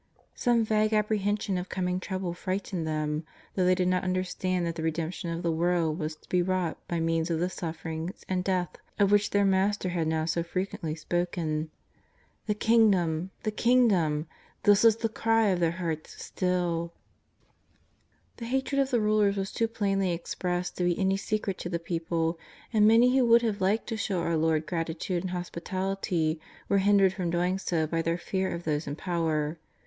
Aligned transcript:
Some 0.33 0.65
vague 0.65 0.93
apprehension 0.95 1.59
of 1.59 1.69
coming 1.69 1.99
trouble 1.99 2.33
frightened 2.33 2.87
them, 2.87 3.23
though 3.53 3.65
they 3.65 3.75
did 3.75 3.87
not 3.87 4.03
understand 4.03 4.65
that 4.65 4.73
the 4.73 4.81
redemption 4.81 5.29
of 5.29 5.43
the 5.43 5.51
world 5.51 5.99
was 5.99 6.15
to 6.15 6.27
be 6.27 6.41
wrought 6.41 6.79
by 6.87 6.99
means 6.99 7.29
of 7.29 7.39
the 7.39 7.51
sufferinars 7.51 8.25
and 8.27 8.43
death 8.43 8.77
of 8.97 9.11
which 9.11 9.29
their 9.29 9.45
Mas 9.45 9.77
ter 9.77 9.89
had 9.89 10.07
now 10.07 10.25
so 10.25 10.41
frequently 10.41 10.95
spoken. 10.95 11.69
The 12.47 12.55
Kingdom! 12.55 13.29
the 13.43 13.51
Kingdom! 13.51 14.25
this 14.63 14.83
was 14.83 14.95
the 14.97 15.07
cry 15.07 15.49
of 15.49 15.59
their 15.59 15.69
hearts 15.69 16.15
stilL 16.25 16.91
287 18.37 18.39
288 18.39 18.41
JESUS 18.41 18.41
OF 18.41 18.41
NAZARETH. 18.41 18.41
The 18.41 18.45
hatred 18.57 18.79
of 18.81 18.89
the 18.89 19.01
rulers 19.01 19.37
was 19.37 19.51
too 19.51 19.67
plainly 19.67 20.11
expressed 20.13 20.77
to 20.77 20.83
be 20.83 20.97
any 20.97 21.15
secret 21.15 21.59
to 21.59 21.69
the 21.69 21.77
people, 21.77 22.39
and 22.73 22.87
many 22.87 23.15
who 23.15 23.27
would 23.27 23.43
have 23.43 23.61
liked 23.61 23.85
to 23.89 23.97
show 23.97 24.21
our 24.21 24.35
Lord 24.35 24.65
gratitude 24.65 25.21
and 25.21 25.29
hospitality 25.29 26.41
were 26.67 26.79
hindered 26.79 27.13
from 27.13 27.29
doing 27.29 27.59
so 27.59 27.85
by 27.85 28.01
their 28.01 28.17
fear 28.17 28.51
of 28.51 28.63
those 28.63 28.87
in 28.87 28.95
power. 28.95 29.59